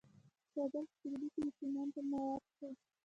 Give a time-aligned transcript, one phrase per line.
[0.03, 0.03] د
[0.53, 2.69] کابل په سروبي کې د سمنټو مواد شته.